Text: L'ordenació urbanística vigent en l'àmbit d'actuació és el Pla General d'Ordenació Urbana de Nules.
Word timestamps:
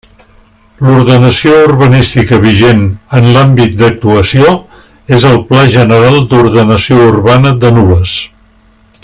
L'ordenació 0.85 1.51
urbanística 1.65 2.39
vigent 2.45 2.81
en 3.19 3.27
l'àmbit 3.35 3.77
d'actuació 3.83 4.55
és 5.19 5.29
el 5.33 5.39
Pla 5.51 5.67
General 5.77 6.19
d'Ordenació 6.33 7.07
Urbana 7.13 7.55
de 7.67 7.73
Nules. 7.79 8.17